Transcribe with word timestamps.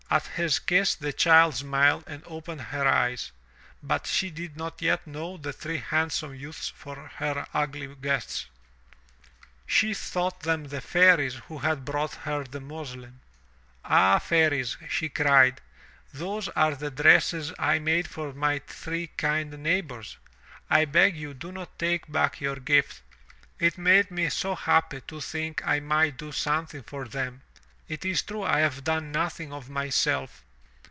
At 0.13 0.27
his 0.27 0.59
kiss 0.59 0.93
the 0.95 1.13
child 1.13 1.55
smiled 1.55 2.03
and 2.05 2.21
opened 2.25 2.59
her 2.59 2.85
eyes. 2.85 3.31
But 3.81 4.05
she 4.07 4.29
did 4.29 4.57
not 4.57 4.81
yet 4.81 5.07
know 5.07 5.37
the 5.37 5.53
three 5.53 5.77
handsome 5.77 6.35
youths 6.35 6.67
for 6.67 6.95
her 7.15 7.47
ugly 7.53 7.87
guests. 7.95 8.47
She 9.65 9.93
thought 9.93 10.41
them 10.41 10.65
the 10.65 10.81
Fairies 10.81 11.35
who 11.47 11.59
had 11.59 11.85
brought 11.85 12.13
her 12.15 12.43
the 12.43 12.59
muslin. 12.59 13.21
"Ah, 13.85 14.19
Fairies," 14.19 14.75
she 14.89 15.07
cried, 15.07 15.61
"those 16.13 16.49
are 16.49 16.75
the 16.75 16.91
dresses 16.91 17.53
I 17.57 17.79
made 17.79 18.09
for 18.09 18.33
my 18.33 18.59
three 18.67 19.07
kind 19.15 19.63
neighbors. 19.63 20.17
I 20.69 20.83
beg 20.83 21.15
you 21.15 21.33
do 21.33 21.53
not 21.53 21.79
take 21.79 22.11
back 22.11 22.41
your 22.41 22.57
gift. 22.57 23.01
It 23.59 23.77
made 23.77 24.11
me 24.11 24.27
so 24.27 24.55
happy 24.55 24.99
to 25.07 25.21
think 25.21 25.65
I 25.65 25.79
might 25.79 26.17
do 26.17 26.33
something 26.33 26.83
for 26.83 27.07
them. 27.07 27.43
It 27.87 28.05
is 28.05 28.21
true 28.21 28.43
I 28.43 28.61
have 28.61 28.85
done 28.85 29.11
nothing 29.11 29.51
of 29.51 29.69
myself. 29.69 30.45